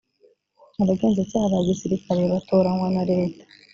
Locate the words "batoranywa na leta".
2.33-3.43